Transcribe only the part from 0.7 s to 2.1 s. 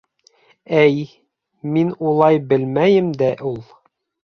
—Әй, мин